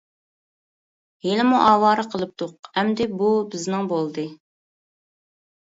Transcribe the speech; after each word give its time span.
-ھېلىمۇ 1.25 1.59
ئاۋارە 1.65 2.05
قىلىپتۇق، 2.15 2.71
ئەمدى 2.71 3.07
بۇ 3.21 3.29
بىزنىڭ 3.53 3.87
بولدى. 3.93 4.25